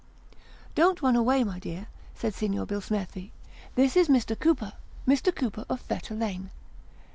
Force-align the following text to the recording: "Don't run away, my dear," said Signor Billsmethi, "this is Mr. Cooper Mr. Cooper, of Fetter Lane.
"Don't 0.73 1.03
run 1.03 1.15
away, 1.15 1.43
my 1.43 1.59
dear," 1.59 1.85
said 2.15 2.33
Signor 2.33 2.65
Billsmethi, 2.65 3.29
"this 3.75 3.95
is 3.95 4.07
Mr. 4.07 4.33
Cooper 4.39 4.73
Mr. 5.07 5.35
Cooper, 5.35 5.63
of 5.69 5.79
Fetter 5.79 6.15
Lane. 6.15 6.49